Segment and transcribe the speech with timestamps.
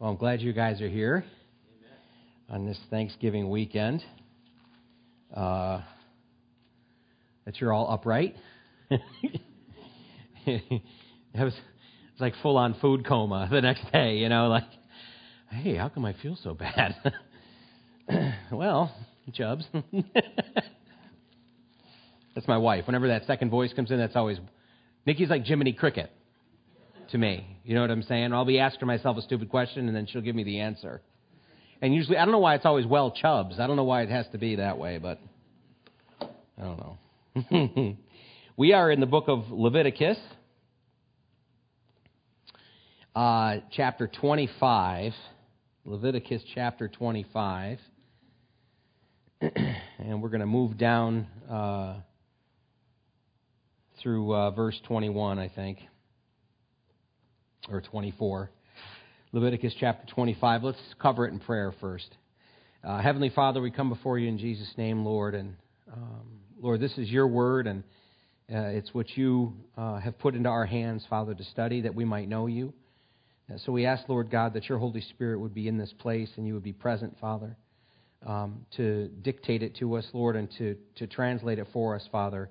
[0.00, 1.24] Well, I'm glad you guys are here
[2.48, 4.02] on this Thanksgiving weekend.
[5.30, 5.82] Uh,
[7.44, 8.34] that you're all upright.
[10.46, 10.82] it
[11.34, 11.52] was
[12.12, 14.64] it's like full on food coma the next day, you know, like,
[15.50, 16.94] hey, how come I feel so bad?
[18.50, 18.96] well,
[19.34, 19.66] Chubs.
[22.34, 22.86] that's my wife.
[22.86, 24.38] Whenever that second voice comes in, that's always
[25.04, 26.10] Nikki's like Jiminy Cricket
[27.10, 27.58] to me.
[27.64, 28.32] You know what I'm saying?
[28.32, 31.02] I'll be asking myself a stupid question and then she'll give me the answer.
[31.82, 33.58] And usually, I don't know why it's always well Chubs.
[33.58, 35.18] I don't know why it has to be that way, but
[36.20, 37.96] I don't know.
[38.56, 40.18] we are in the book of Leviticus,
[43.16, 45.12] uh, chapter 25.
[45.86, 47.78] Leviticus chapter 25.
[49.40, 51.94] and we're going to move down uh,
[54.02, 55.78] through uh, verse 21, I think
[57.68, 58.50] or 24.
[59.32, 60.64] Leviticus chapter 25.
[60.64, 62.08] Let's cover it in prayer first.
[62.82, 65.56] Uh, Heavenly Father, we come before you in Jesus' name, Lord, and
[65.92, 67.82] um, Lord, this is your word, and
[68.52, 72.04] uh, it's what you uh, have put into our hands, Father, to study that we
[72.04, 72.72] might know you.
[73.52, 76.30] Uh, so we ask, Lord God, that your Holy Spirit would be in this place
[76.36, 77.56] and you would be present, Father,
[78.26, 82.50] um, to dictate it to us, Lord, and to, to translate it for us, Father.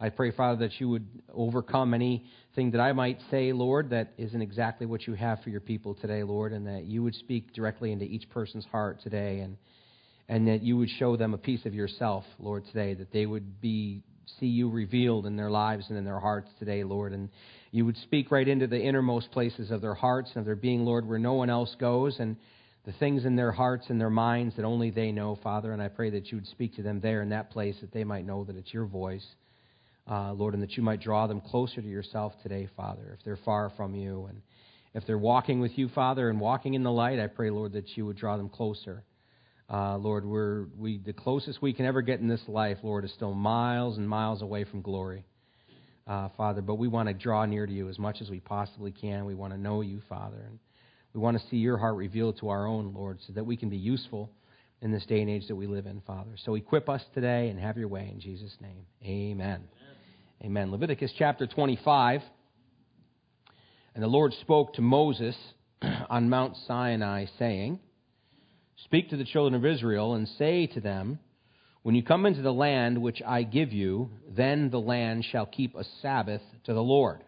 [0.00, 4.40] I pray, Father, that you would overcome anything that I might say, Lord, that isn't
[4.40, 7.90] exactly what you have for your people today, Lord, and that you would speak directly
[7.90, 9.56] into each person's heart today, and
[10.28, 13.60] and that you would show them a piece of yourself, Lord, today, that they would
[13.60, 14.02] be
[14.38, 17.28] see you revealed in their lives and in their hearts today, Lord, and
[17.72, 20.84] you would speak right into the innermost places of their hearts and of their being,
[20.84, 22.36] Lord, where no one else goes, and
[22.84, 25.88] the things in their hearts and their minds that only they know, Father, and I
[25.88, 28.44] pray that you would speak to them there in that place, that they might know
[28.44, 29.26] that it's your voice
[30.10, 33.38] uh, Lord, and that you might draw them closer to yourself today, Father, if they're
[33.44, 34.26] far from you.
[34.28, 34.40] And
[34.94, 37.96] if they're walking with you, Father, and walking in the light, I pray, Lord, that
[37.96, 39.04] you would draw them closer.
[39.70, 43.12] Uh, Lord, we're we the closest we can ever get in this life, Lord, is
[43.12, 45.26] still miles and miles away from glory,
[46.06, 46.62] uh, Father.
[46.62, 49.26] But we want to draw near to you as much as we possibly can.
[49.26, 50.58] We want to know you, Father, and
[51.12, 53.68] we want to see your heart revealed to our own, Lord, so that we can
[53.68, 54.30] be useful
[54.80, 56.30] in this day and age that we live in, Father.
[56.44, 58.86] So equip us today and have your way in Jesus' name.
[59.04, 59.64] Amen.
[60.44, 60.70] Amen.
[60.70, 62.22] Leviticus chapter 25.
[63.92, 65.34] And the Lord spoke to Moses
[65.82, 67.80] on Mount Sinai, saying,
[68.84, 71.18] Speak to the children of Israel and say to them,
[71.82, 75.74] When you come into the land which I give you, then the land shall keep
[75.74, 77.24] a Sabbath to the Lord.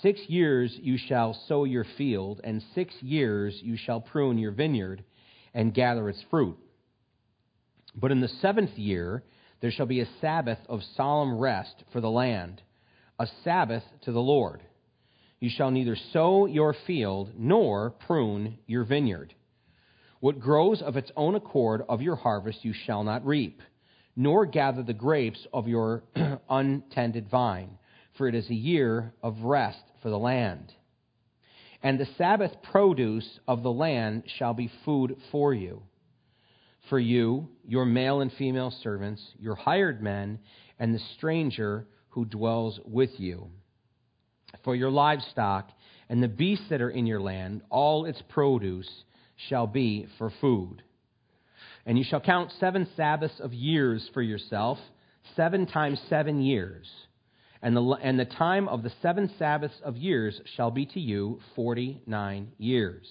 [0.00, 5.02] Six years you shall sow your field, and six years you shall prune your vineyard
[5.54, 6.56] and gather its fruit.
[7.96, 9.24] But in the seventh year,
[9.60, 12.62] there shall be a Sabbath of solemn rest for the land,
[13.18, 14.62] a Sabbath to the Lord.
[15.40, 19.34] You shall neither sow your field nor prune your vineyard.
[20.20, 23.60] What grows of its own accord of your harvest you shall not reap,
[24.14, 26.02] nor gather the grapes of your
[26.50, 27.78] untended vine,
[28.16, 30.72] for it is a year of rest for the land.
[31.82, 35.82] And the Sabbath produce of the land shall be food for you
[36.88, 40.38] for you, your male and female servants, your hired men,
[40.78, 43.48] and the stranger who dwells with you.
[44.64, 45.70] For your livestock
[46.08, 48.88] and the beasts that are in your land, all its produce
[49.48, 50.82] shall be for food.
[51.84, 54.78] And you shall count seven Sabbaths of years for yourself,
[55.36, 56.88] seven times seven years.
[57.62, 61.40] And the, and the time of the seven Sabbaths of years shall be to you
[61.54, 63.06] forty nine years.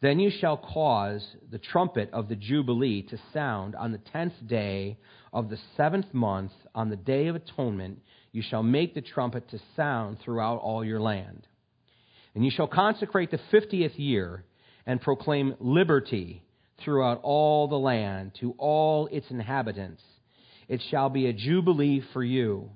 [0.00, 4.96] Then you shall cause the trumpet of the Jubilee to sound on the tenth day
[5.32, 8.00] of the seventh month, on the day of atonement.
[8.30, 11.46] You shall make the trumpet to sound throughout all your land.
[12.34, 14.44] And you shall consecrate the fiftieth year
[14.86, 16.42] and proclaim liberty
[16.84, 20.02] throughout all the land to all its inhabitants.
[20.68, 22.70] It shall be a jubilee for you,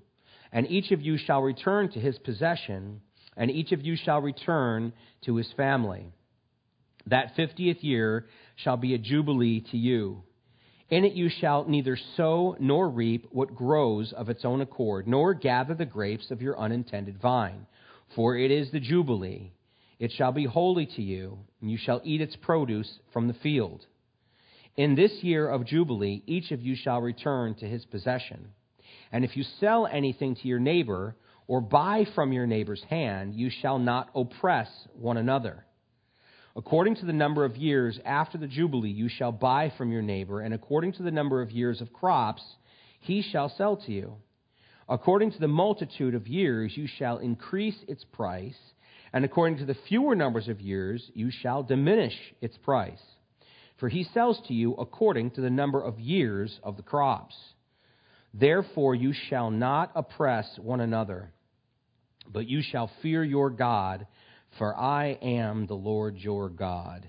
[0.51, 3.01] and each of you shall return to his possession,
[3.37, 4.93] and each of you shall return
[5.27, 6.13] to his family.
[7.07, 8.27] That fiftieth year
[8.57, 10.23] shall be a jubilee to you.
[10.91, 15.33] In it you shall neither sow nor reap what grows of its own accord, nor
[15.33, 17.67] gather the grapes of your unintended vine.
[18.15, 19.53] For it is the jubilee.
[19.99, 23.87] It shall be holy to you, and you shall eat its produce from the field.
[24.77, 28.49] In this year of jubilee, each of you shall return to his possession.
[29.11, 31.17] And if you sell anything to your neighbor,
[31.47, 35.65] or buy from your neighbor's hand, you shall not oppress one another.
[36.55, 40.41] According to the number of years after the Jubilee, you shall buy from your neighbor,
[40.41, 42.43] and according to the number of years of crops,
[43.01, 44.17] he shall sell to you.
[44.89, 48.59] According to the multitude of years, you shall increase its price,
[49.15, 53.01] and according to the fewer numbers of years, you shall diminish its price.
[53.79, 57.35] For he sells to you according to the number of years of the crops.
[58.35, 61.33] Therefore, you shall not oppress one another,
[62.31, 64.07] but you shall fear your God,
[64.59, 67.09] for I am the Lord your God.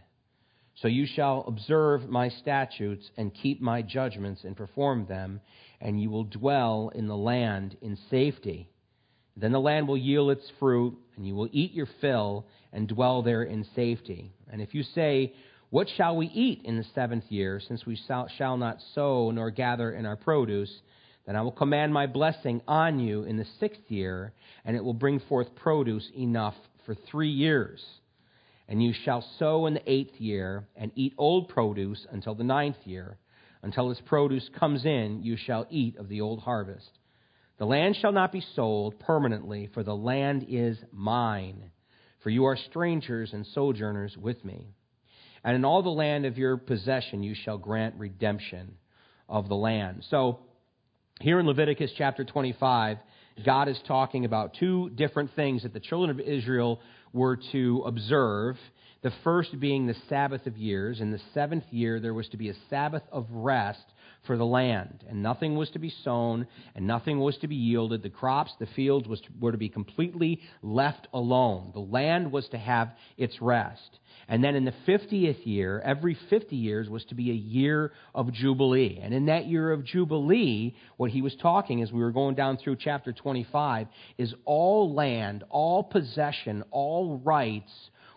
[0.75, 5.40] So you shall observe my statutes and keep my judgments and perform them,
[5.80, 8.69] and you will dwell in the land in safety.
[9.38, 13.22] Then the land will yield its fruit, and you will eat your fill and dwell
[13.22, 14.34] there in safety.
[14.51, 15.34] And if you say,
[15.69, 18.00] What shall we eat in the seventh year, since we
[18.38, 20.74] shall not sow nor gather in our produce?
[21.25, 24.34] Then I will command my blessing on you in the sixth year,
[24.66, 27.83] and it will bring forth produce enough for three years.
[28.68, 32.77] And you shall sow in the eighth year, and eat old produce until the ninth
[32.85, 33.18] year.
[33.62, 36.89] Until its produce comes in, you shall eat of the old harvest.
[37.57, 41.71] The land shall not be sold permanently, for the land is mine.
[42.21, 44.74] For you are strangers and sojourners with me.
[45.44, 48.75] And in all the land of your possession you shall grant redemption
[49.27, 50.06] of the land.
[50.09, 50.39] So,
[51.19, 52.97] here in Leviticus chapter 25,
[53.45, 56.80] God is talking about two different things that the children of Israel
[57.12, 58.57] were to observe.
[59.01, 61.01] The first being the Sabbath of years.
[61.01, 63.83] In the seventh year, there was to be a Sabbath of rest
[64.25, 68.04] for the land, and nothing was to be sown, and nothing was to be yielded.
[68.04, 71.72] The crops, the fields was were to be completely left alone.
[71.74, 74.00] The land was to have its rest.
[74.30, 78.31] And then in the 50th year, every 50 years was to be a year of
[78.31, 79.00] Jubilee.
[79.02, 82.58] And in that year of Jubilee, what he was talking as we were going down
[82.58, 83.88] through chapter 25
[84.18, 87.72] is all land, all possession, all rights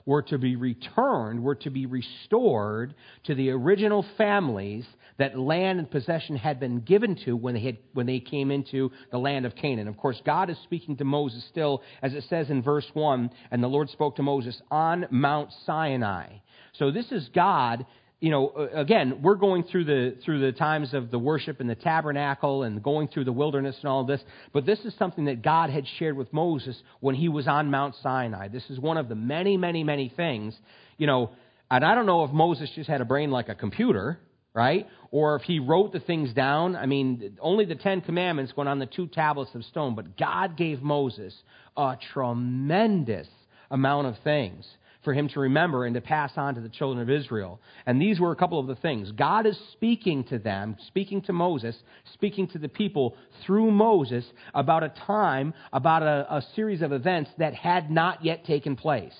[0.05, 2.95] were to be returned, were to be restored
[3.25, 4.87] to the original families
[5.19, 8.91] that land and possession had been given to when they, had, when they came into
[9.11, 9.89] the land of Canaan.
[9.89, 13.63] Of course, God is speaking to Moses still, as it says in verse 1, and
[13.63, 16.39] the Lord spoke to Moses on Mount Sinai.
[16.75, 17.87] So this is God
[18.19, 21.75] you know, again, we're going through the through the times of the worship in the
[21.75, 24.23] tabernacle and going through the wilderness and all this,
[24.55, 27.95] but this is something that God had shared with Moses when he was on Mount
[28.03, 28.49] Sinai.
[28.49, 30.57] This is one of the many, many, many things,
[30.97, 31.31] you know,
[31.71, 34.19] and I don't know if Moses just had a brain like a computer,
[34.57, 34.89] right?
[35.11, 36.75] Or if he wrote the things down.
[36.75, 40.57] I mean, only the Ten Commandments went on the two tablets of stone, but God
[40.57, 41.35] gave Moses
[41.77, 43.29] a tremendous
[43.71, 44.67] amount of things
[45.05, 47.61] for him to remember and to pass on to the children of Israel.
[47.85, 49.13] And these were a couple of the things.
[49.13, 51.77] God is speaking to them, speaking to Moses,
[52.15, 53.15] speaking to the people
[53.45, 54.25] through Moses
[54.55, 59.15] about a time, about a, a series of events that had not yet taken place.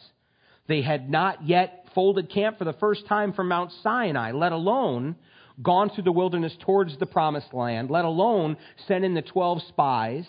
[0.67, 5.17] They had not yet folded camp for the first time from Mount Sinai, let alone
[5.61, 10.27] gone through the wilderness towards the promised land, let alone sent in the 12 spies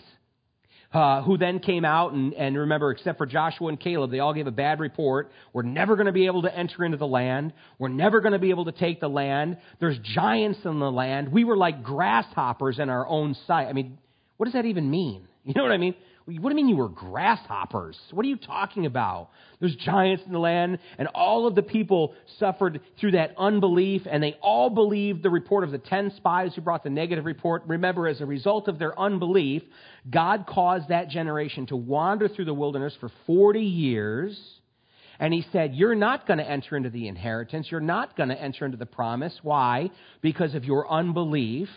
[0.92, 4.32] uh, who then came out and, and remember, except for Joshua and Caleb, they all
[4.32, 5.30] gave a bad report.
[5.52, 7.52] We're never going to be able to enter into the land.
[7.78, 9.58] We're never going to be able to take the land.
[9.80, 11.30] There's giants in the land.
[11.30, 13.66] We were like grasshoppers in our own sight.
[13.66, 13.98] I mean,
[14.38, 15.24] what does that even mean?
[15.48, 15.94] You know what I mean?
[16.28, 17.98] What do you mean you were grasshoppers?
[18.10, 19.30] What are you talking about?
[19.60, 24.22] There's giants in the land, and all of the people suffered through that unbelief, and
[24.22, 27.62] they all believed the report of the ten spies who brought the negative report.
[27.66, 29.62] Remember, as a result of their unbelief,
[30.10, 34.38] God caused that generation to wander through the wilderness for 40 years.
[35.18, 37.68] And he said, You're not going to enter into the inheritance.
[37.70, 39.36] You're not going to enter into the promise.
[39.42, 39.90] Why?
[40.20, 41.70] Because of your unbelief.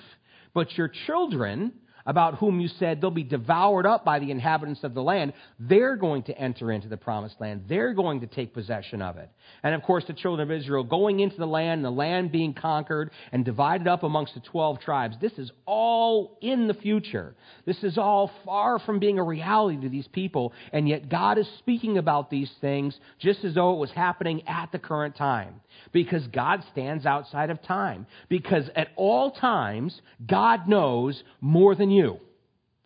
[0.54, 1.72] But your children
[2.06, 5.96] about whom you said they'll be devoured up by the inhabitants of the land, they're
[5.96, 7.66] going to enter into the promised land.
[7.68, 9.30] They're going to take possession of it.
[9.64, 13.12] And of course, the children of Israel going into the land, the land being conquered
[13.32, 15.18] and divided up amongst the 12 tribes.
[15.22, 17.36] This is all in the future.
[17.66, 20.54] This is all far from being a reality to these people.
[20.74, 24.72] And yet God is speaking about these things just as though it was happening at
[24.72, 25.62] the current time.
[25.92, 28.08] Because God stands outside of time.
[28.30, 32.20] Because at all times, God knows more than you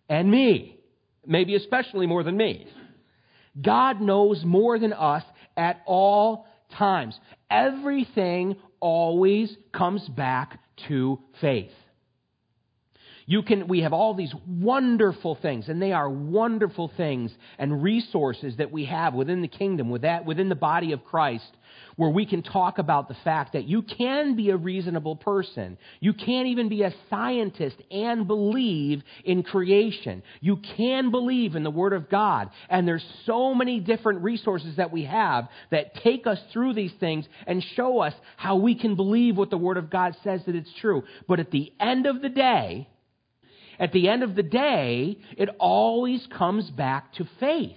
[0.08, 0.78] and me.
[1.26, 2.66] Maybe especially more than me.
[3.60, 5.24] God knows more than us
[5.56, 6.46] at all
[6.78, 7.18] times.
[7.50, 11.70] Everything always comes back to faith.
[13.28, 18.56] You can, we have all these wonderful things, and they are wonderful things and resources
[18.58, 21.50] that we have within the kingdom, with that, within the body of Christ,
[21.96, 25.76] where we can talk about the fact that you can be a reasonable person.
[25.98, 30.22] You can even be a scientist and believe in creation.
[30.40, 32.50] You can believe in the Word of God.
[32.68, 37.26] And there's so many different resources that we have that take us through these things
[37.48, 40.72] and show us how we can believe what the Word of God says that it's
[40.80, 41.02] true.
[41.26, 42.86] But at the end of the day,
[43.78, 47.76] at the end of the day, it always comes back to faith.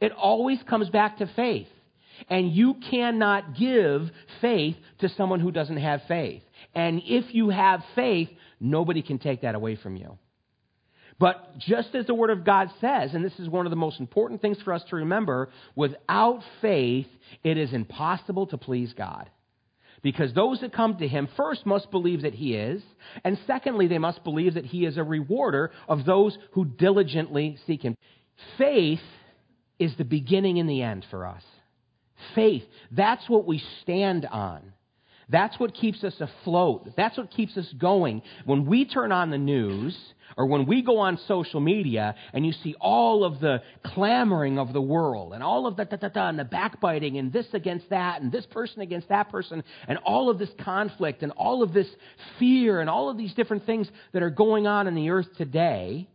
[0.00, 1.68] It always comes back to faith.
[2.28, 6.42] And you cannot give faith to someone who doesn't have faith.
[6.74, 8.28] And if you have faith,
[8.60, 10.18] nobody can take that away from you.
[11.18, 14.00] But just as the Word of God says, and this is one of the most
[14.00, 17.08] important things for us to remember, without faith,
[17.44, 19.28] it is impossible to please God.
[20.02, 22.82] Because those that come to Him first must believe that He is,
[23.24, 27.82] and secondly, they must believe that He is a rewarder of those who diligently seek
[27.82, 27.96] Him.
[28.56, 29.00] Faith
[29.78, 31.42] is the beginning and the end for us.
[32.34, 34.72] Faith, that's what we stand on.
[35.30, 36.90] That's what keeps us afloat.
[36.96, 38.22] That's what keeps us going.
[38.44, 39.96] When we turn on the news
[40.36, 44.72] or when we go on social media and you see all of the clamoring of
[44.72, 47.88] the world and all of the da da da and the backbiting and this against
[47.90, 51.72] that and this person against that person and all of this conflict and all of
[51.72, 51.88] this
[52.38, 56.08] fear and all of these different things that are going on in the earth today,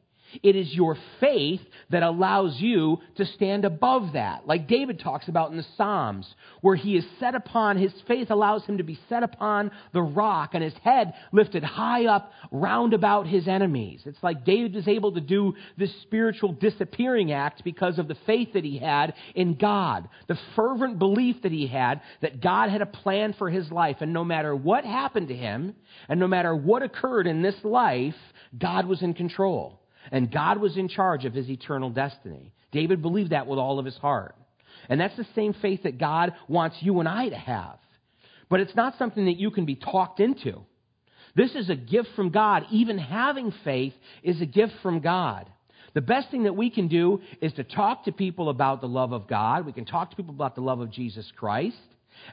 [0.43, 4.47] it is your faith that allows you to stand above that.
[4.47, 8.63] Like David talks about in the Psalms, where he is set upon, his faith allows
[8.65, 13.27] him to be set upon the rock and his head lifted high up round about
[13.27, 14.01] his enemies.
[14.05, 18.53] It's like David is able to do this spiritual disappearing act because of the faith
[18.53, 22.85] that he had in God, the fervent belief that he had that God had a
[22.85, 23.97] plan for his life.
[24.01, 25.75] And no matter what happened to him,
[26.09, 28.15] and no matter what occurred in this life,
[28.57, 29.79] God was in control.
[30.11, 32.53] And God was in charge of his eternal destiny.
[32.71, 34.35] David believed that with all of his heart.
[34.89, 37.77] And that's the same faith that God wants you and I to have.
[38.49, 40.61] But it's not something that you can be talked into.
[41.35, 42.65] This is a gift from God.
[42.71, 43.93] Even having faith
[44.23, 45.49] is a gift from God.
[45.93, 49.13] The best thing that we can do is to talk to people about the love
[49.13, 49.65] of God.
[49.65, 51.77] We can talk to people about the love of Jesus Christ.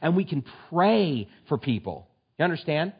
[0.01, 2.07] And we can pray for people.
[2.37, 2.93] You understand?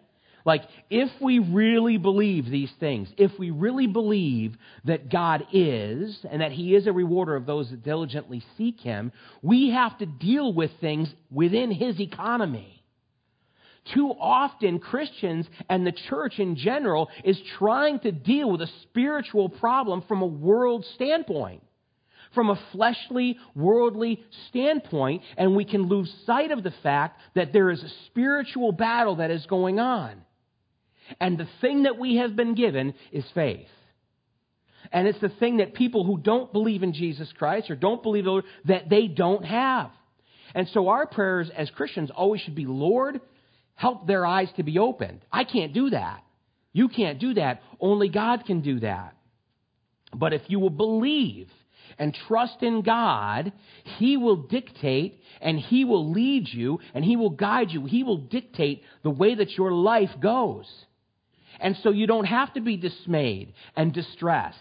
[0.45, 6.41] Like, if we really believe these things, if we really believe that God is and
[6.41, 10.53] that He is a rewarder of those that diligently seek Him, we have to deal
[10.53, 12.83] with things within His economy.
[13.93, 19.49] Too often, Christians and the church in general is trying to deal with a spiritual
[19.49, 21.63] problem from a world standpoint
[22.33, 27.69] from a fleshly, worldly standpoint, and we can lose sight of the fact that there
[27.69, 30.19] is a spiritual battle that is going on.
[31.19, 33.67] And the thing that we have been given is faith.
[34.91, 38.25] And it's the thing that people who don't believe in Jesus Christ or don't believe
[38.65, 39.91] that they don't have.
[40.53, 43.21] And so our prayers as Christians always should be, Lord,
[43.75, 45.21] help their eyes to be opened.
[45.31, 46.23] I can't do that.
[46.73, 47.61] You can't do that.
[47.79, 49.15] Only God can do that.
[50.13, 51.49] But if you will believe
[51.97, 53.51] and trust in God,
[53.97, 57.85] He will dictate and He will lead you and He will guide you.
[57.85, 60.65] He will dictate the way that your life goes.
[61.63, 64.57] And so you don't have to be dismayed and distressed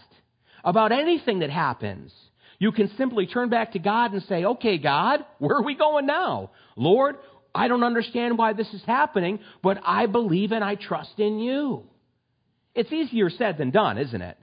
[0.63, 2.13] about anything that happens.
[2.59, 6.05] You can simply turn back to God and say, okay, God, where are we going
[6.05, 6.51] now?
[6.77, 7.17] Lord,
[7.53, 11.83] I don't understand why this is happening, but I believe and I trust in you.
[12.73, 14.37] It's easier said than done, isn't it?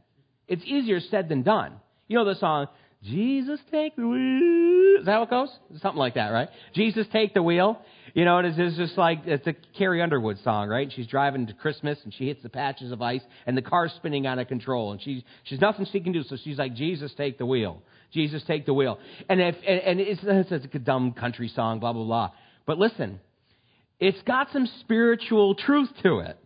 [0.47, 1.73] It's easier said than done.
[2.09, 2.67] You know the song,
[3.03, 5.01] Jesus take the wheel.
[5.01, 5.49] Is that it goes?
[5.81, 6.49] Something like that, right?
[6.75, 7.81] Jesus take the wheel.
[8.13, 10.93] You know, it is it's just like it's a Carrie Underwood song, right?
[10.95, 14.27] She's driving to Christmas and she hits the patches of ice and the car's spinning
[14.27, 17.39] out of control and she's she's nothing she can do, so she's like, Jesus take
[17.39, 17.83] the wheel.
[18.13, 18.99] Jesus take the wheel.
[19.29, 22.31] And if and, and it's, it's a dumb country song, blah blah blah.
[22.67, 23.21] But listen,
[23.99, 26.39] it's got some spiritual truth to it.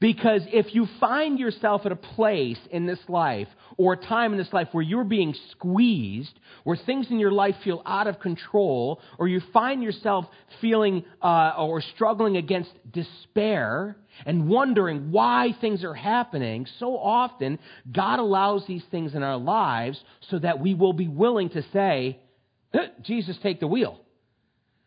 [0.00, 4.38] Because if you find yourself at a place in this life or a time in
[4.38, 9.00] this life where you're being squeezed, where things in your life feel out of control,
[9.18, 10.24] or you find yourself
[10.62, 17.58] feeling uh, or struggling against despair and wondering why things are happening, so often
[17.92, 22.18] God allows these things in our lives so that we will be willing to say,
[23.02, 24.00] Jesus, take the wheel.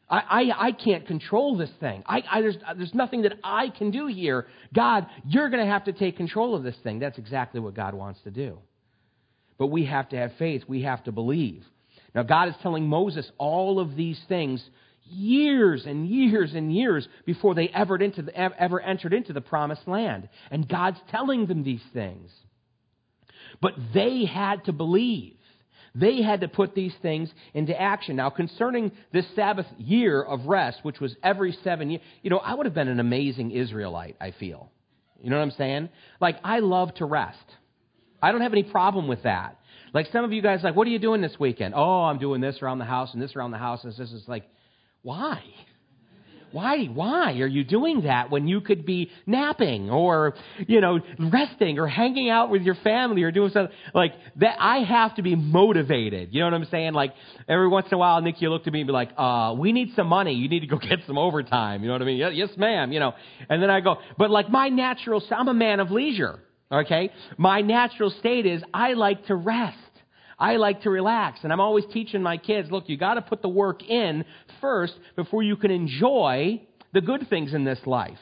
[0.09, 2.03] I, I, I can't control this thing.
[2.05, 4.47] I, I, there's, there's nothing that I can do here.
[4.73, 6.99] God, you're going to have to take control of this thing.
[6.99, 8.59] That's exactly what God wants to do.
[9.57, 10.63] But we have to have faith.
[10.67, 11.63] We have to believe.
[12.13, 14.63] Now, God is telling Moses all of these things
[15.05, 20.29] years and years and years before they ever, the, ever entered into the promised land.
[20.51, 22.31] And God's telling them these things.
[23.61, 25.35] But they had to believe.
[25.95, 28.15] They had to put these things into action.
[28.15, 32.55] Now, concerning this Sabbath year of rest, which was every seven years, you know, I
[32.55, 34.71] would have been an amazing Israelite, I feel.
[35.21, 35.89] You know what I'm saying?
[36.19, 37.37] Like, I love to rest.
[38.21, 39.59] I don't have any problem with that.
[39.93, 41.73] Like some of you guys, like, what are you doing this weekend?
[41.75, 43.83] Oh, I'm doing this around the house and this around the house.
[43.83, 44.45] And this is like,
[45.03, 45.43] why?
[46.53, 50.35] Why, why are you doing that when you could be napping or,
[50.67, 54.57] you know, resting or hanging out with your family or doing something like that?
[54.59, 56.29] I have to be motivated.
[56.31, 56.93] You know what I'm saying?
[56.93, 57.15] Like
[57.49, 59.71] every once in a while, Nikki will look to me and be like, uh, we
[59.71, 60.33] need some money.
[60.33, 61.81] You need to go get some overtime.
[61.81, 62.17] You know what I mean?
[62.17, 62.91] Yes, ma'am.
[62.91, 63.13] You know,
[63.49, 66.39] and then I go, but like my natural, I'm a man of leisure.
[66.71, 67.11] Okay.
[67.37, 69.77] My natural state is I like to rest.
[70.43, 71.39] I like to relax.
[71.43, 74.25] And I'm always teaching my kids, look, you got to put the work in
[74.59, 78.17] first before you can enjoy the good things in this life.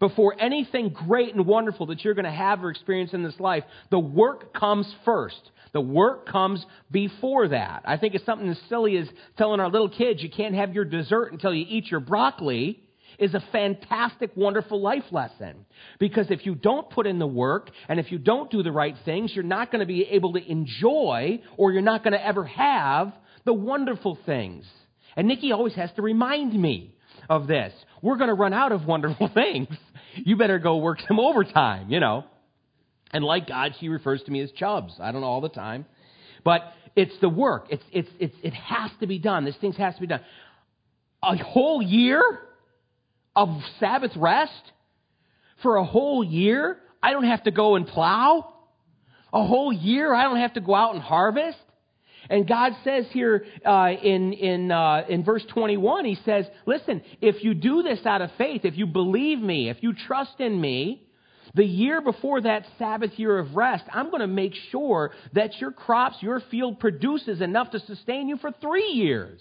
[0.00, 3.62] Before anything great and wonderful that you're going to have or experience in this life,
[3.90, 5.50] the work comes first.
[5.74, 7.82] The work comes before that.
[7.84, 9.06] I think it's something as silly as
[9.36, 12.85] telling our little kids you can't have your dessert until you eat your broccoli
[13.18, 15.66] is a fantastic, wonderful life lesson.
[15.98, 18.94] Because if you don't put in the work and if you don't do the right
[19.04, 22.44] things, you're not going to be able to enjoy or you're not going to ever
[22.44, 23.12] have
[23.44, 24.66] the wonderful things.
[25.16, 26.94] And Nikki always has to remind me
[27.28, 27.72] of this.
[28.02, 29.68] We're going to run out of wonderful things.
[30.14, 32.24] You better go work some overtime, you know.
[33.12, 34.94] And like God, she refers to me as Chubs.
[35.00, 35.86] I don't know all the time.
[36.44, 36.62] But
[36.94, 37.66] it's the work.
[37.70, 39.44] It's, it's, it's, it has to be done.
[39.44, 40.20] This thing has to be done.
[41.22, 42.22] A whole year?
[43.36, 44.72] Of Sabbath rest
[45.62, 46.78] for a whole year.
[47.02, 48.52] I don't have to go and plow.
[49.32, 51.58] A whole year, I don't have to go out and harvest.
[52.28, 57.44] And God says here uh, in in uh, in verse 21, He says, "Listen, if
[57.44, 61.02] you do this out of faith, if you believe me, if you trust in me."
[61.54, 65.70] The year before that Sabbath year of rest, I'm going to make sure that your
[65.70, 69.40] crops, your field produces enough to sustain you for three years.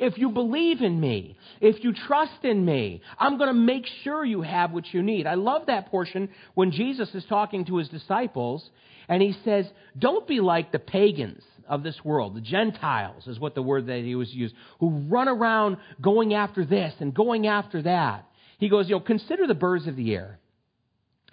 [0.00, 4.24] If you believe in me, if you trust in me, I'm going to make sure
[4.24, 5.26] you have what you need.
[5.26, 8.68] I love that portion when Jesus is talking to his disciples
[9.10, 9.66] and he says,
[9.98, 12.34] Don't be like the pagans of this world.
[12.34, 16.64] The Gentiles is what the word that he was used, who run around going after
[16.64, 18.26] this and going after that.
[18.58, 20.38] He goes, You know, consider the birds of the air.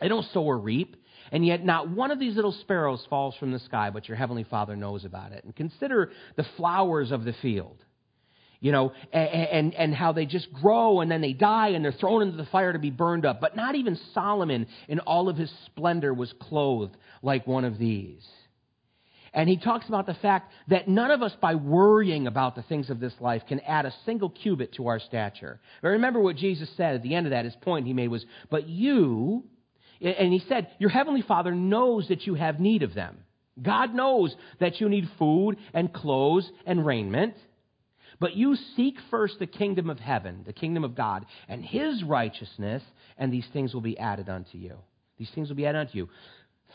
[0.01, 0.97] They don't sow or reap.
[1.31, 4.43] And yet, not one of these little sparrows falls from the sky, but your heavenly
[4.43, 5.45] Father knows about it.
[5.45, 7.77] And consider the flowers of the field
[8.60, 11.91] you know, and, and, and, how they just grow and then they die and they're
[11.91, 13.39] thrown into the fire to be burned up.
[13.39, 18.26] But not even Solomon in all of his splendor was clothed like one of these.
[19.34, 22.89] And he talks about the fact that none of us, by worrying about the things
[22.89, 25.60] of this life, can add a single cubit to our stature.
[25.82, 28.26] But remember what Jesus said at the end of that, his point he made was,
[28.50, 29.43] But you,
[30.02, 33.17] and he said, Your heavenly Father knows that you have need of them.
[33.62, 37.36] God knows that you need food and clothes and raiment.
[38.19, 42.84] But you seek first the kingdom of heaven, the kingdom of God, and his righteousness,
[43.17, 44.77] and these things will be added unto you.
[45.17, 46.10] These things will be added unto you.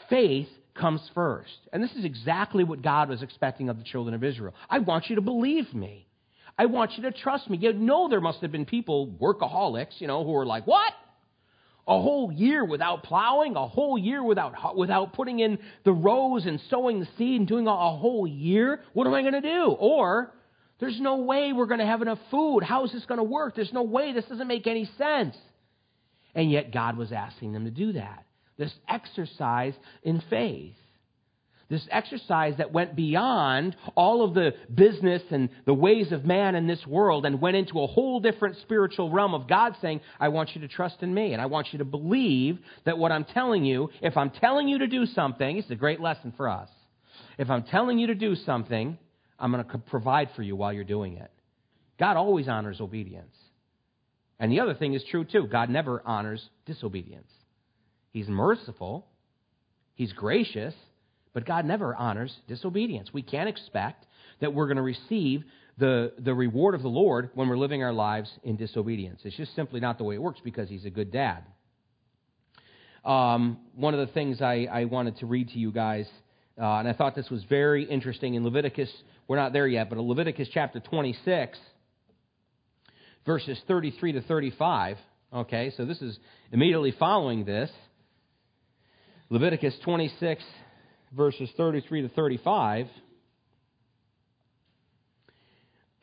[0.09, 1.59] Faith comes first.
[1.73, 4.55] And this is exactly what God was expecting of the children of Israel.
[4.71, 6.07] I want you to believe me.
[6.59, 7.59] I want you to trust me.
[7.59, 10.93] You know there must have been people, workaholics, you know, who were like, what?
[11.89, 16.61] A whole year without plowing, a whole year without, without putting in the rows and
[16.71, 18.81] sowing the seed and doing a, a whole year?
[18.93, 19.65] What am I going to do?
[19.79, 20.33] Or,
[20.83, 22.65] there's no way we're going to have enough food.
[22.65, 23.55] How is this going to work?
[23.55, 24.13] There's no way.
[24.13, 25.37] This doesn't make any sense.
[26.35, 28.25] And yet God was asking them to do that.
[28.59, 30.75] This exercise in faith.
[31.71, 36.67] This exercise that went beyond all of the business and the ways of man in
[36.67, 40.51] this world and went into a whole different spiritual realm of God saying, I want
[40.57, 43.65] you to trust in me and I want you to believe that what I'm telling
[43.65, 46.69] you, if I'm telling you to do something, it's a great lesson for us.
[47.39, 48.99] If I'm telling you to do something,
[49.43, 51.31] I'm going to provide for you while you're doing it.
[51.99, 53.35] God always honors obedience.
[54.39, 57.31] And the other thing is true too God never honors disobedience.
[58.13, 59.07] He's merciful,
[59.95, 60.75] He's gracious,
[61.35, 63.13] but God never honors disobedience.
[63.13, 64.07] We can't expect
[64.41, 65.45] that we're going to receive
[65.79, 69.21] the, the reward of the Lord when we're living our lives in disobedience.
[69.25, 71.45] It's just simply not the way it works because He's a good dad.
[73.05, 76.07] Um, one of the things I, I wanted to read to you guys
[76.61, 78.91] uh, and I thought this was very interesting in Leviticus.
[79.29, 81.59] We're not there yet, but in Leviticus chapter 26,
[83.25, 84.99] verses 33 to 35.
[85.35, 86.19] Okay, so this is
[86.51, 87.71] immediately following this.
[89.31, 90.43] Leviticus 26,
[91.17, 92.87] verses 33 to 35.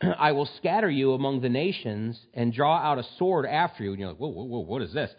[0.20, 3.92] I will scatter you among the nations and draw out a sword after you.
[3.92, 5.12] And you're like, whoa, whoa, whoa, what is this?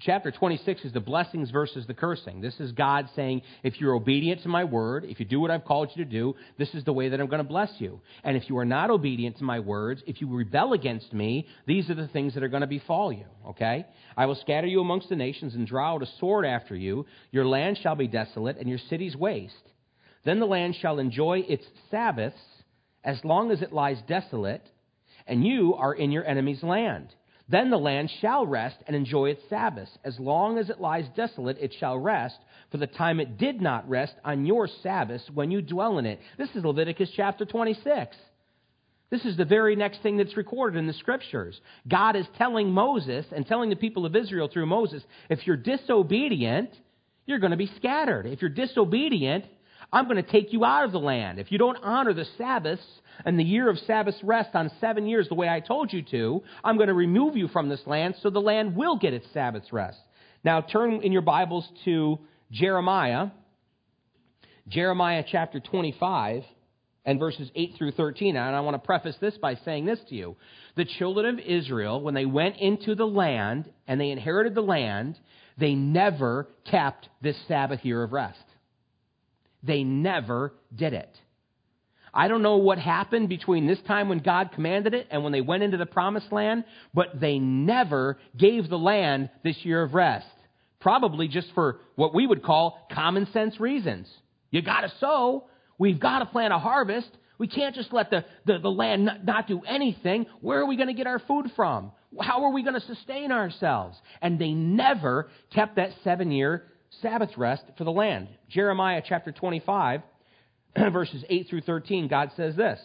[0.00, 2.40] chapter 26 is the blessings versus the cursing.
[2.40, 5.64] This is God saying, if you're obedient to my word, if you do what I've
[5.64, 8.00] called you to do, this is the way that I'm going to bless you.
[8.22, 11.88] And if you are not obedient to my words, if you rebel against me, these
[11.90, 13.26] are the things that are going to befall you.
[13.48, 13.86] Okay?
[14.16, 17.06] I will scatter you amongst the nations and draw out a sword after you.
[17.30, 19.54] Your land shall be desolate and your cities waste.
[20.24, 22.38] Then the land shall enjoy its Sabbaths
[23.04, 24.66] as long as it lies desolate,
[25.26, 27.14] and you are in your enemy's land.
[27.48, 29.90] Then the land shall rest and enjoy its Sabbaths.
[30.02, 32.38] As long as it lies desolate, it shall rest,
[32.70, 36.20] for the time it did not rest on your Sabbaths when you dwell in it.
[36.38, 38.16] This is Leviticus chapter 26.
[39.10, 41.60] This is the very next thing that's recorded in the scriptures.
[41.86, 46.70] God is telling Moses and telling the people of Israel through Moses if you're disobedient,
[47.26, 48.26] you're going to be scattered.
[48.26, 49.44] If you're disobedient,
[49.94, 51.38] I'm going to take you out of the land.
[51.38, 52.82] If you don't honor the Sabbaths
[53.24, 56.42] and the year of Sabbath rest on seven years the way I told you to,
[56.64, 59.62] I'm going to remove you from this land so the land will get its Sabbath
[59.70, 60.00] rest.
[60.42, 62.18] Now turn in your Bibles to
[62.50, 63.28] Jeremiah,
[64.66, 66.42] Jeremiah chapter 25
[67.04, 68.34] and verses 8 through 13.
[68.34, 70.34] And I want to preface this by saying this to you.
[70.74, 75.20] The children of Israel, when they went into the land and they inherited the land,
[75.56, 78.43] they never kept this Sabbath year of rest.
[79.64, 81.10] They never did it.
[82.12, 85.40] I don't know what happened between this time when God commanded it and when they
[85.40, 90.26] went into the promised land, but they never gave the land this year of rest.
[90.80, 94.06] Probably just for what we would call common sense reasons.
[94.50, 95.48] You gotta sow.
[95.76, 97.08] We've gotta plant a harvest.
[97.38, 100.26] We can't just let the, the, the land not, not do anything.
[100.40, 101.90] Where are we to get our food from?
[102.20, 103.98] How are we to sustain ourselves?
[104.22, 106.64] And they never kept that seven year
[107.00, 108.28] Sabbath rest for the land.
[108.48, 110.02] Jeremiah chapter 25,
[110.92, 112.80] verses 8 through 13, God says this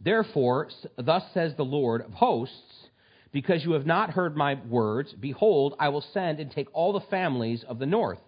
[0.00, 2.88] Therefore, thus says the Lord of hosts,
[3.32, 7.06] because you have not heard my words, behold, I will send and take all the
[7.10, 8.18] families of the north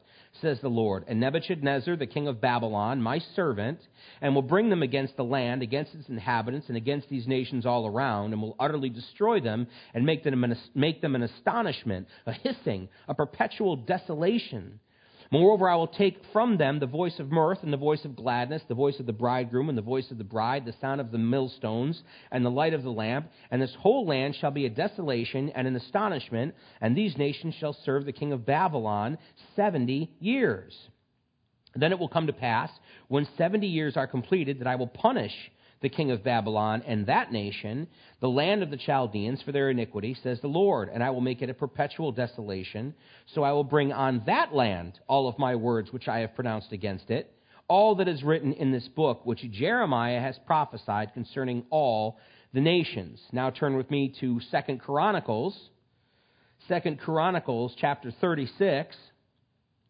[0.40, 3.80] says the Lord, and Nebuchadnezzar, the king of Babylon, my servant,
[4.20, 7.86] and will bring them against the land, against its inhabitants, and against these nations all
[7.86, 12.32] around, and will utterly destroy them, and make them an, make them an astonishment, a
[12.32, 14.80] hissing, a perpetual desolation.
[15.32, 18.62] Moreover, I will take from them the voice of mirth and the voice of gladness,
[18.66, 21.18] the voice of the bridegroom and the voice of the bride, the sound of the
[21.18, 23.30] millstones and the light of the lamp.
[23.52, 27.74] And this whole land shall be a desolation and an astonishment, and these nations shall
[27.84, 29.18] serve the king of Babylon
[29.54, 30.76] seventy years.
[31.76, 32.70] Then it will come to pass,
[33.06, 35.34] when seventy years are completed, that I will punish
[35.82, 37.86] the king of Babylon and that nation,
[38.20, 41.42] the land of the Chaldeans, for their iniquity, says the Lord, and I will make
[41.42, 42.94] it a perpetual desolation.
[43.34, 46.72] So I will bring on that land all of my words which I have pronounced
[46.72, 47.32] against it,
[47.68, 52.18] all that is written in this book, which Jeremiah has prophesied concerning all
[52.52, 53.20] the nations.
[53.32, 55.58] Now turn with me to Second Chronicles,
[56.68, 58.96] Second Chronicles chapter 36.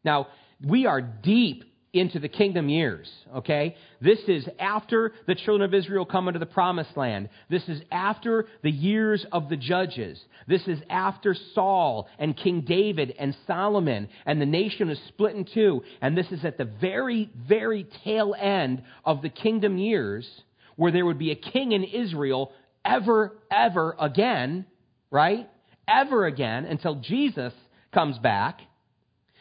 [0.05, 0.29] Now,
[0.65, 3.75] we are deep into the kingdom years, okay?
[4.01, 7.29] This is after the children of Israel come into the promised land.
[7.49, 10.21] This is after the years of the judges.
[10.47, 15.45] This is after Saul and King David and Solomon, and the nation is split in
[15.45, 15.83] two.
[16.01, 20.29] And this is at the very, very tail end of the kingdom years
[20.77, 22.53] where there would be a king in Israel
[22.85, 24.65] ever, ever again,
[25.11, 25.49] right?
[25.89, 27.53] Ever again until Jesus
[27.93, 28.61] comes back.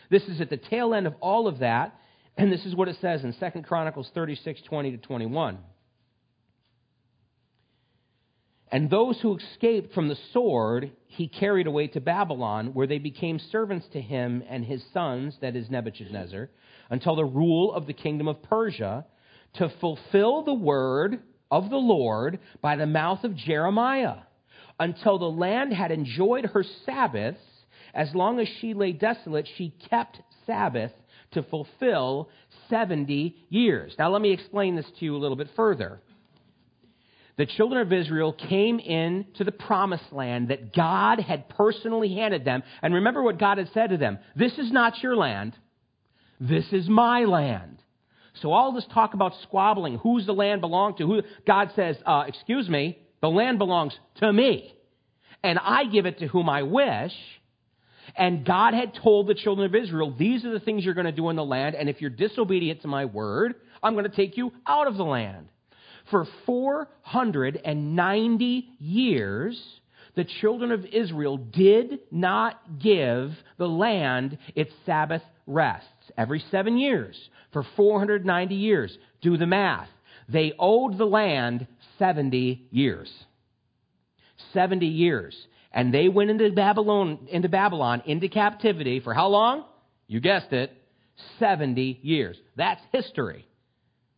[0.10, 1.96] This is at the tail end of all of that.
[2.40, 5.58] And this is what it says in 2 Chronicles 36 20 to 21.
[8.72, 13.40] And those who escaped from the sword he carried away to Babylon, where they became
[13.52, 16.50] servants to him and his sons, that is Nebuchadnezzar,
[16.90, 19.06] until the rule of the kingdom of Persia,
[19.56, 21.20] to fulfill the word
[21.52, 24.20] of the Lord by the mouth of Jeremiah,
[24.80, 27.42] until the land had enjoyed her Sabbaths.
[27.94, 30.94] As long as she lay desolate, she kept Sabbath
[31.32, 32.30] to fulfill
[32.70, 33.94] 70 years.
[33.98, 36.02] Now, let me explain this to you a little bit further.
[37.38, 42.64] The children of Israel came into the promised land that God had personally handed them.
[42.82, 45.56] And remember what God had said to them This is not your land,
[46.40, 47.82] this is my land.
[48.42, 52.26] So, all this talk about squabbling, who's the land belong to, who, God says, uh,
[52.28, 54.74] Excuse me, the land belongs to me.
[55.44, 57.14] And I give it to whom I wish.
[58.16, 61.12] And God had told the children of Israel, these are the things you're going to
[61.12, 64.38] do in the land, and if you're disobedient to my word, I'm going to take
[64.38, 65.50] you out of the land.
[66.12, 69.62] For 490 years,
[70.16, 75.88] the children of Israel did not give the land its Sabbath rests.
[76.18, 77.16] Every seven years,
[77.52, 78.98] for 490 years.
[79.22, 79.90] Do the math.
[80.28, 81.68] They owed the land
[81.98, 83.12] 70 years.
[84.54, 85.36] 70 years.
[85.72, 89.66] And they went into Babylon, into Babylon, into captivity for how long?
[90.08, 90.72] You guessed it,
[91.38, 92.38] 70 years.
[92.56, 93.46] That's history.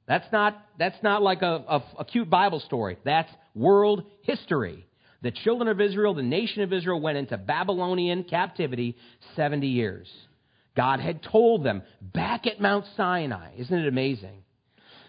[0.08, 2.98] That's not, that's not like a, a, a cute Bible story.
[3.04, 4.86] That's world history.
[5.22, 8.98] The children of Israel, the nation of Israel, went into Babylonian captivity
[9.36, 10.08] 70 years.
[10.76, 13.52] God had told them back at Mount Sinai.
[13.58, 14.44] Isn't it amazing?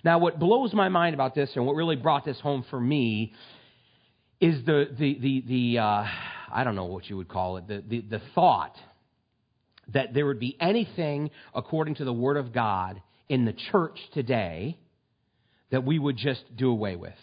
[0.04, 3.32] Now, what blows my mind about this and what really brought this home for me
[4.42, 6.04] is the, the, the, the uh,
[6.52, 8.74] I don't know what you would call it, the, the, the thought
[9.94, 14.76] that there would be anything according to the Word of God in the church today
[15.70, 17.14] that we would just do away with.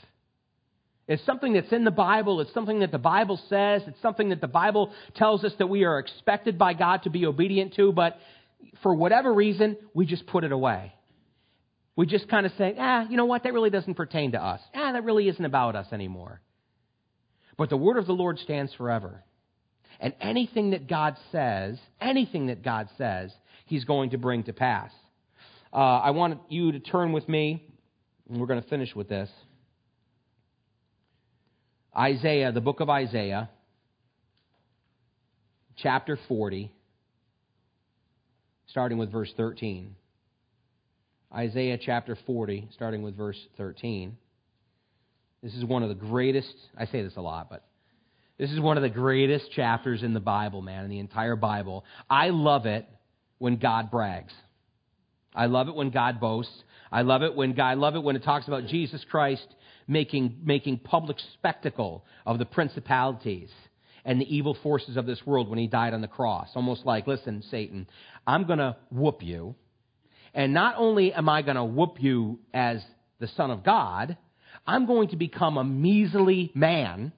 [1.09, 2.39] It's something that's in the Bible.
[2.39, 3.81] It's something that the Bible says.
[3.85, 7.25] It's something that the Bible tells us that we are expected by God to be
[7.25, 8.17] obedient to, but
[8.81, 10.93] for whatever reason, we just put it away.
[11.97, 13.43] We just kind of say, ah, you know what?
[13.43, 14.61] That really doesn't pertain to us.
[14.73, 16.39] Ah, that really isn't about us anymore.
[17.59, 19.21] But the word of the Lord stands forever.
[19.99, 23.33] And anything that God says, anything that God says,
[23.65, 24.91] He's going to bring to pass.
[25.73, 27.61] Uh, I want you to turn with me,
[28.29, 29.29] and we're going to finish with this.
[31.95, 33.49] Isaiah, the book of Isaiah,
[35.75, 36.71] chapter 40,
[38.67, 39.97] starting with verse 13.
[41.35, 44.15] Isaiah chapter 40, starting with verse 13.
[45.41, 47.63] This is one of the greatest, I say this a lot, but
[48.37, 51.85] this is one of the greatest chapters in the Bible, man, in the entire Bible.
[52.09, 52.85] I love it
[53.37, 54.33] when God brags.
[55.33, 56.63] I love it when God boasts.
[56.91, 59.47] I love it when God, I love it when it talks about Jesus Christ
[59.87, 63.49] making, making public spectacle of the principalities
[64.05, 66.49] and the evil forces of this world when he died on the cross.
[66.55, 67.87] Almost like, listen, Satan,
[68.25, 69.55] I'm going to whoop you.
[70.33, 72.83] And not only am I going to whoop you as
[73.19, 74.17] the Son of God,
[74.69, 77.11] I'm going to become a measly man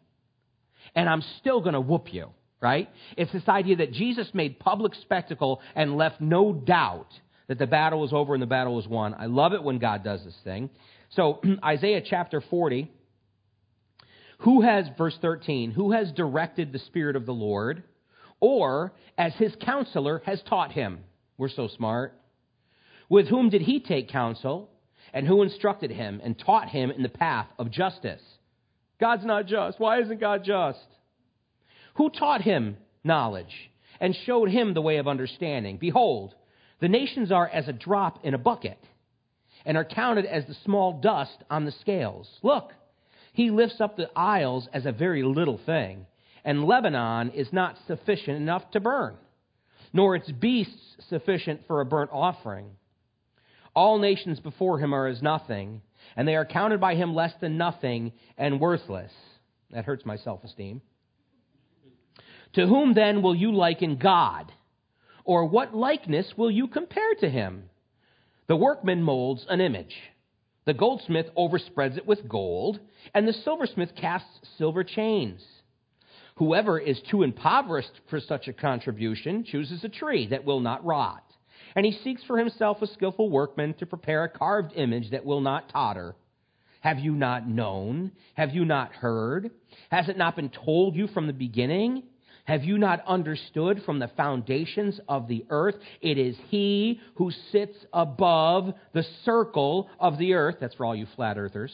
[0.95, 2.29] and I'm still going to whoop you,
[2.61, 2.89] right?
[3.17, 7.09] It's this idea that Jesus made public spectacle and left no doubt
[7.49, 9.13] that the battle was over and the battle was won.
[9.19, 10.69] I love it when God does this thing.
[11.09, 12.89] So, Isaiah chapter 40,
[14.39, 17.83] who has, verse 13, who has directed the Spirit of the Lord,
[18.39, 21.01] or as his counselor has taught him?
[21.37, 22.17] We're so smart.
[23.09, 24.70] With whom did he take counsel?
[25.13, 28.21] And who instructed him and taught him in the path of justice?
[28.99, 29.79] God's not just.
[29.79, 30.85] Why isn't God just?
[31.95, 35.77] Who taught him knowledge and showed him the way of understanding?
[35.77, 36.33] Behold,
[36.79, 38.79] the nations are as a drop in a bucket
[39.65, 42.29] and are counted as the small dust on the scales.
[42.41, 42.71] Look,
[43.33, 46.05] he lifts up the isles as a very little thing,
[46.43, 49.15] and Lebanon is not sufficient enough to burn,
[49.93, 52.71] nor its beasts sufficient for a burnt offering.
[53.73, 55.81] All nations before him are as nothing
[56.15, 59.11] and they are counted by him less than nothing and worthless.
[59.71, 60.81] That hurts my self esteem.
[62.53, 64.51] To whom then will you liken God?
[65.23, 67.69] Or what likeness will you compare to him?
[68.47, 69.95] The workman molds an image.
[70.65, 72.79] The goldsmith overspreads it with gold,
[73.13, 75.41] and the silversmith casts silver chains.
[76.35, 81.23] Whoever is too impoverished for such a contribution chooses a tree that will not rot
[81.75, 85.41] and he seeks for himself a skillful workman to prepare a carved image that will
[85.41, 86.15] not totter.
[86.81, 88.11] Have you not known?
[88.33, 89.51] Have you not heard?
[89.89, 92.03] Has it not been told you from the beginning?
[92.45, 95.75] Have you not understood from the foundations of the earth?
[96.01, 100.55] It is He who sits above the circle of the earth.
[100.59, 101.71] That's for all you flat earthers.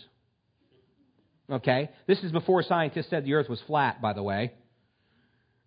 [1.50, 1.90] Okay?
[2.06, 4.52] This is before scientists said the earth was flat, by the way.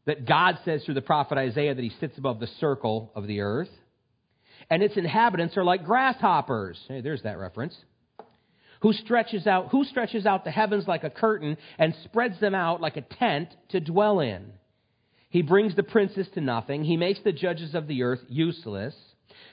[0.05, 3.41] That God says through the prophet Isaiah that He sits above the circle of the
[3.41, 3.71] earth
[4.69, 6.79] and its inhabitants are like grasshoppers.
[6.89, 7.77] Hey, there's that reference.
[8.83, 12.81] Who stretches out who stretches out the heavens like a curtain and spreads them out
[12.81, 14.53] like a tent to dwell in.
[15.29, 16.85] He brings the princes to nothing.
[16.85, 18.95] He makes the judges of the earth useless.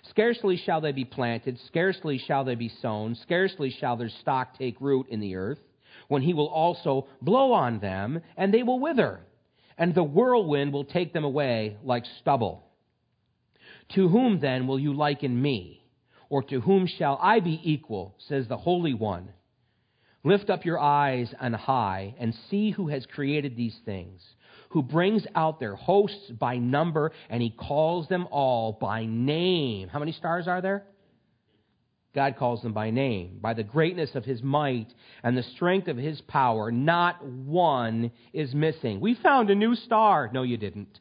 [0.10, 4.80] Scarcely shall they be planted, scarcely shall they be sown, scarcely shall their stock take
[4.82, 5.60] root in the earth,
[6.08, 9.20] when he will also blow on them, and they will wither,
[9.78, 12.64] and the whirlwind will take them away like stubble.
[13.96, 15.84] To whom then will you liken me?
[16.30, 18.16] Or to whom shall I be equal?
[18.28, 19.30] says the Holy One.
[20.24, 24.22] Lift up your eyes on high and see who has created these things,
[24.70, 29.88] who brings out their hosts by number, and he calls them all by name.
[29.88, 30.84] How many stars are there?
[32.14, 33.38] God calls them by name.
[33.42, 34.92] By the greatness of his might
[35.24, 39.00] and the strength of his power, not one is missing.
[39.00, 40.30] We found a new star.
[40.34, 41.00] No, you didn't.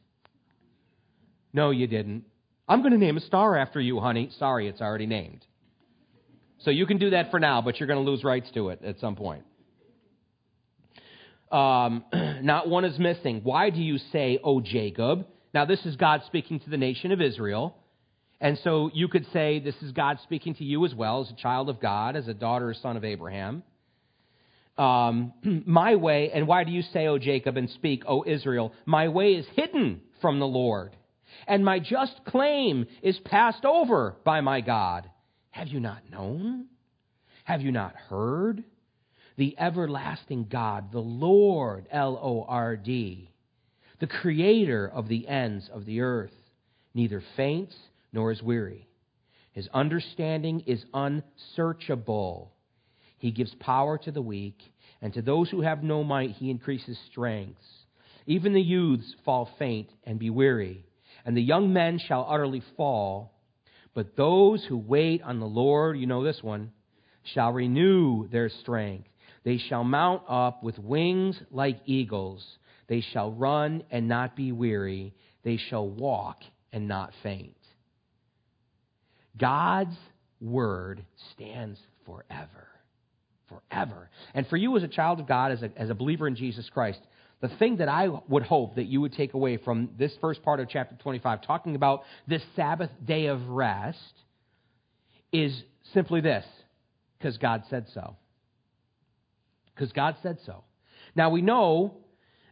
[1.52, 2.24] No, you didn't.
[2.68, 4.30] I'm going to name a star after you, honey.
[4.38, 5.44] Sorry, it's already named.
[6.58, 8.80] So you can do that for now, but you're going to lose rights to it
[8.84, 9.44] at some point.
[11.52, 12.04] Um,
[12.42, 13.40] not one is missing.
[13.44, 15.26] Why do you say, O Jacob?
[15.54, 17.76] Now, this is God speaking to the nation of Israel.
[18.40, 21.40] And so you could say this is God speaking to you as well, as a
[21.40, 23.62] child of God, as a daughter or son of Abraham.
[24.76, 25.32] Um,
[25.66, 28.72] my way, and why do you say, O Jacob, and speak, O Israel?
[28.84, 30.96] My way is hidden from the Lord
[31.46, 35.10] and my just claim is passed over by my God.
[35.50, 36.66] Have you not known?
[37.44, 38.64] Have you not heard?
[39.36, 43.30] the everlasting God, the Lord, L O R D,
[44.00, 46.32] the creator of the ends of the earth,
[46.94, 47.74] neither faints
[48.12, 48.88] nor is weary.
[49.52, 52.52] His understanding is unsearchable.
[53.18, 54.58] He gives power to the weak,
[55.00, 57.60] and to those who have no might, he increases strength.
[58.26, 60.84] Even the youths fall faint and be weary,
[61.26, 63.32] and the young men shall utterly fall.
[63.94, 66.70] But those who wait on the Lord, you know this one,
[67.34, 69.08] shall renew their strength.
[69.44, 72.46] They shall mount up with wings like eagles.
[72.88, 75.14] They shall run and not be weary.
[75.42, 76.38] They shall walk
[76.72, 77.56] and not faint.
[79.36, 79.96] God's
[80.40, 82.68] word stands forever.
[83.48, 84.10] Forever.
[84.34, 86.68] And for you as a child of God, as a, as a believer in Jesus
[86.72, 87.00] Christ,
[87.40, 90.60] the thing that I would hope that you would take away from this first part
[90.60, 93.98] of chapter 25, talking about this Sabbath day of rest,
[95.32, 96.46] is simply this
[97.18, 98.16] because God said so
[99.76, 100.64] because God said so.
[101.14, 101.94] Now we know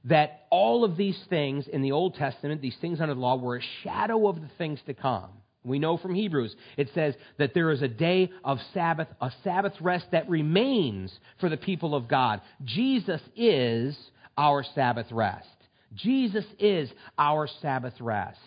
[0.04, 3.56] that all of these things in the Old Testament, these things under the law, were
[3.56, 5.30] a shadow of the things to come.
[5.64, 9.72] We know from Hebrews, it says that there is a day of Sabbath, a Sabbath
[9.80, 12.42] rest that remains for the people of God.
[12.64, 13.96] Jesus is
[14.36, 15.48] our Sabbath rest.
[15.94, 18.38] Jesus is our Sabbath rest.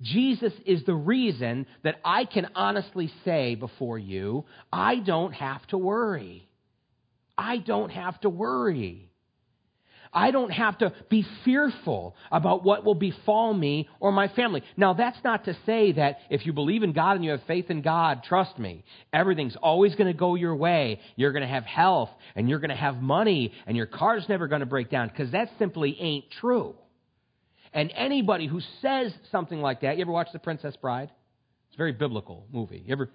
[0.00, 5.78] Jesus is the reason that I can honestly say before you, I don't have to
[5.78, 6.48] worry.
[7.38, 9.11] I don't have to worry.
[10.12, 14.62] I don't have to be fearful about what will befall me or my family.
[14.76, 17.70] Now, that's not to say that if you believe in God and you have faith
[17.70, 21.00] in God, trust me, everything's always going to go your way.
[21.16, 24.48] You're going to have health and you're going to have money and your car's never
[24.48, 26.74] going to break down because that simply ain't true.
[27.72, 31.10] And anybody who says something like that, you ever watch The Princess Bride?
[31.68, 32.82] It's a very biblical movie.
[32.86, 33.08] You ever,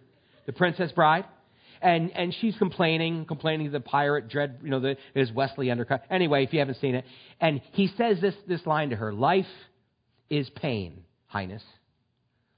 [0.48, 1.26] The Princess Bride?
[1.82, 6.04] And and she's complaining, complaining to the pirate, dread, you know, the, his Westley undercut.
[6.10, 7.06] Anyway, if you haven't seen it,
[7.40, 9.46] and he says this this line to her: "Life
[10.30, 11.64] is pain, Highness.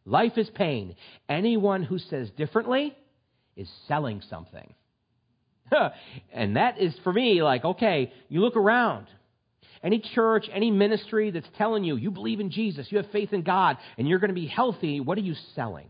[0.06, 0.96] Life is pain.
[1.28, 2.96] Anyone who says differently
[3.56, 4.74] is selling something."
[6.34, 9.08] and that is for me like, okay, you look around.
[9.82, 13.44] Any church, any ministry that's telling you you believe in Jesus, you have faith in
[13.44, 15.88] God, and you're going to be healthy, what are you selling?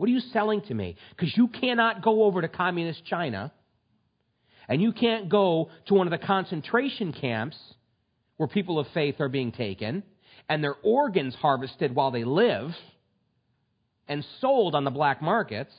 [0.00, 0.96] What are you selling to me?
[1.10, 3.52] Because you cannot go over to communist China
[4.66, 7.58] and you can't go to one of the concentration camps
[8.38, 10.02] where people of faith are being taken
[10.48, 12.70] and their organs harvested while they live
[14.08, 15.74] and sold on the black markets.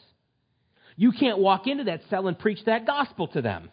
[0.96, 3.72] You can't walk into that cell and preach that gospel to them.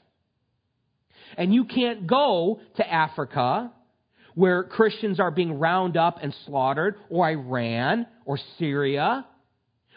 [1.36, 3.70] And you can't go to Africa
[4.34, 9.26] where Christians are being round up and slaughtered, or Iran, or Syria,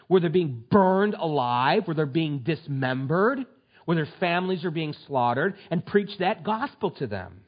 [0.08, 3.40] where they're being burned alive, where they're being dismembered,
[3.84, 7.40] where their families are being slaughtered, and preach that gospel to them.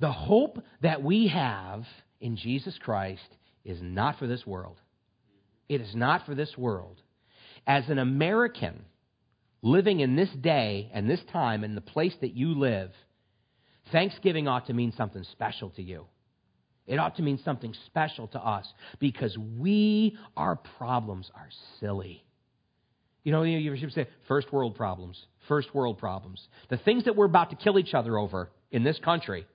[0.00, 1.84] The hope that we have
[2.20, 3.28] in Jesus Christ
[3.64, 4.78] is not for this world.
[5.68, 7.00] It is not for this world.
[7.66, 8.84] As an American
[9.62, 12.90] living in this day and this time and the place that you live,
[13.92, 16.06] Thanksgiving ought to mean something special to you.
[16.90, 18.66] It ought to mean something special to us
[18.98, 21.48] because we, our problems are
[21.78, 22.24] silly.
[23.22, 26.40] You know, you should say first world problems, first world problems.
[26.68, 29.46] The things that we're about to kill each other over in this country,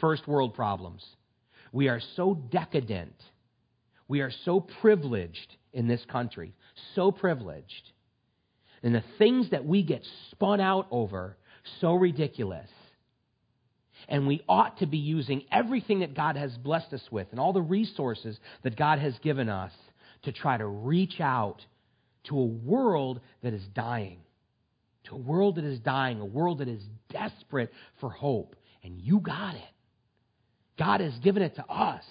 [0.00, 1.04] first world problems.
[1.70, 3.22] We are so decadent.
[4.08, 6.54] We are so privileged in this country,
[6.94, 7.90] so privileged.
[8.82, 11.36] And the things that we get spun out over,
[11.82, 12.70] so ridiculous.
[14.08, 17.52] And we ought to be using everything that God has blessed us with and all
[17.52, 19.72] the resources that God has given us
[20.24, 21.64] to try to reach out
[22.24, 24.18] to a world that is dying.
[25.04, 28.56] To a world that is dying, a world that is desperate for hope.
[28.82, 29.62] And you got it.
[30.78, 32.04] God has given it to us.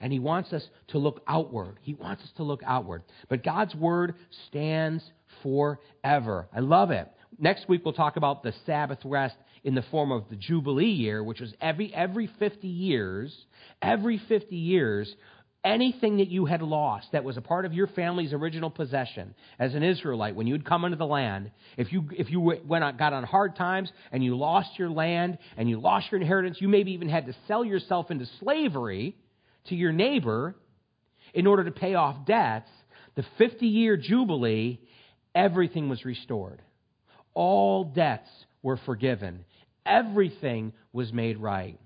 [0.00, 1.78] And He wants us to look outward.
[1.82, 3.02] He wants us to look outward.
[3.28, 4.14] But God's Word
[4.48, 5.02] stands
[5.42, 6.48] forever.
[6.54, 7.08] I love it.
[7.38, 11.24] Next week, we'll talk about the Sabbath rest in the form of the Jubilee year,
[11.24, 13.34] which was every, every 50 years,
[13.80, 15.12] every 50 years,
[15.64, 19.74] anything that you had lost that was a part of your family's original possession as
[19.74, 23.14] an Israelite, when you'd come into the land, if you, if you went on, got
[23.14, 26.92] on hard times and you lost your land and you lost your inheritance, you maybe
[26.92, 29.16] even had to sell yourself into slavery
[29.68, 30.54] to your neighbor
[31.32, 32.68] in order to pay off debts,
[33.14, 34.78] the 50 year Jubilee,
[35.34, 36.60] everything was restored.
[37.32, 38.28] All debts
[38.62, 39.44] were forgiven
[39.86, 41.78] everything was made right.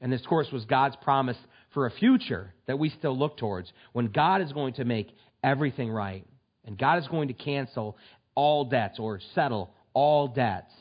[0.00, 1.38] And this, course, was God's promise
[1.72, 5.08] for a future that we still look towards when God is going to make
[5.42, 6.26] everything right.
[6.64, 7.96] And God is going to cancel
[8.34, 10.72] all debts or settle all debts.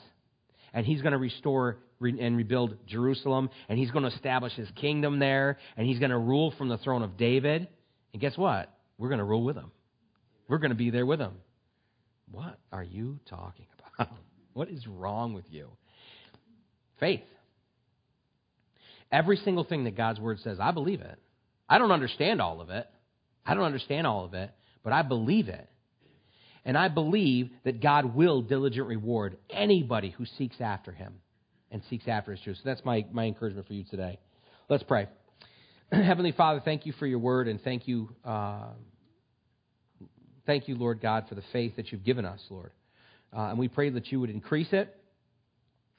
[0.73, 5.19] And he's going to restore and rebuild Jerusalem, and he's going to establish his kingdom
[5.19, 7.67] there, and he's going to rule from the throne of David.
[8.11, 8.69] And guess what?
[8.97, 9.71] We're going to rule with him.
[10.47, 11.33] We're going to be there with him.
[12.31, 14.13] What are you talking about?
[14.53, 15.69] What is wrong with you?
[16.99, 17.23] Faith.
[19.11, 21.19] Every single thing that God's word says, I believe it.
[21.69, 22.87] I don't understand all of it.
[23.45, 24.51] I don't understand all of it,
[24.83, 25.69] but I believe it.
[26.63, 31.13] And I believe that God will diligent reward anybody who seeks after him
[31.71, 32.57] and seeks after his truth.
[32.57, 34.19] So that's my, my encouragement for you today.
[34.67, 35.07] Let's pray.
[35.91, 38.69] Heavenly Father, thank you for your word and thank you, uh,
[40.47, 42.71] thank you, Lord God, for the faith that you've given us, Lord.
[43.31, 44.95] Uh, and we pray that you would increase it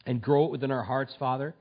[0.07, 1.55] and grow it within our hearts, Father.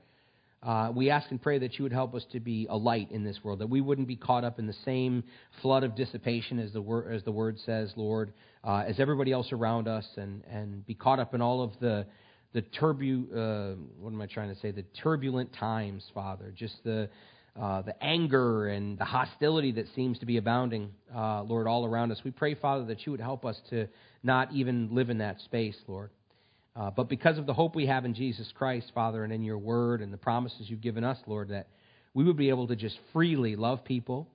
[0.62, 3.22] Uh, we ask and pray that you would help us to be a light in
[3.22, 5.22] this world, that we wouldn't be caught up in the same
[5.62, 8.32] flood of dissipation as the, wor- as the word says, Lord,
[8.64, 12.06] uh, as everybody else around us, and, and be caught up in all of the,
[12.52, 17.10] the turbu- uh, what am I trying to say, the turbulent times, Father, just the,
[17.60, 22.10] uh, the anger and the hostility that seems to be abounding, uh, Lord, all around
[22.10, 22.20] us.
[22.24, 23.86] We pray, Father, that you would help us to
[24.22, 26.10] not even live in that space, Lord.
[26.76, 29.56] Uh, but because of the hope we have in Jesus Christ, Father, and in your
[29.56, 31.68] word and the promises you've given us, Lord, that
[32.12, 34.28] we would be able to just freely love people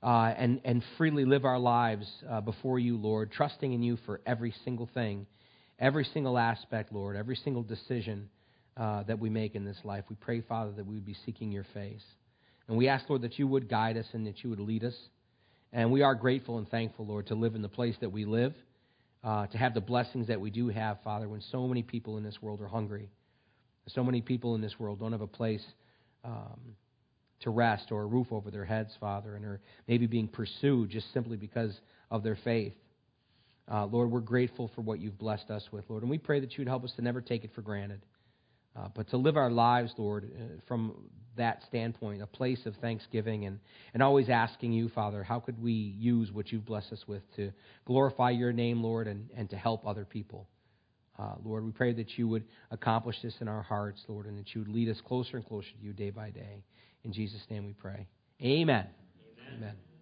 [0.00, 4.20] uh, and, and freely live our lives uh, before you, Lord, trusting in you for
[4.24, 5.26] every single thing,
[5.80, 8.28] every single aspect, Lord, every single decision
[8.76, 10.04] uh, that we make in this life.
[10.08, 12.04] We pray, Father, that we would be seeking your face.
[12.68, 14.96] And we ask, Lord, that you would guide us and that you would lead us.
[15.72, 18.54] And we are grateful and thankful, Lord, to live in the place that we live
[19.26, 22.22] uh, to have the blessings that we do have, Father, when so many people in
[22.22, 23.10] this world are hungry.
[23.88, 25.64] So many people in this world don't have a place
[26.24, 26.60] um,
[27.40, 31.12] to rest or a roof over their heads, Father, and are maybe being pursued just
[31.12, 31.72] simply because
[32.08, 32.74] of their faith.
[33.68, 36.56] Uh, Lord, we're grateful for what you've blessed us with, Lord, and we pray that
[36.56, 38.00] you'd help us to never take it for granted,
[38.76, 40.94] uh, but to live our lives, Lord, uh, from
[41.36, 43.58] that standpoint, a place of thanksgiving and,
[43.94, 47.52] and always asking you, Father, how could we use what you've blessed us with to
[47.84, 50.48] glorify your name, Lord, and, and to help other people.
[51.18, 54.54] Uh, Lord, we pray that you would accomplish this in our hearts, Lord, and that
[54.54, 56.62] you would lead us closer and closer to you day by day.
[57.04, 58.06] In Jesus' name we pray.
[58.42, 58.86] Amen.
[59.48, 59.56] Amen.
[59.56, 59.95] Amen.